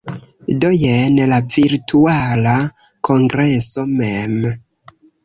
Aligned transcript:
Do 0.61 0.69
jen 0.83 1.19
la 1.31 1.37
Virtuala 1.55 2.55
Kongreso 3.09 3.85
mem. 4.01 4.35